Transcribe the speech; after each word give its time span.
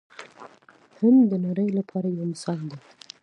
هند 0.97 1.21
د 1.31 1.33
نړۍ 1.45 1.69
لپاره 1.79 2.07
یو 2.17 2.25
مثال 2.31 2.59
دی. 2.69 2.79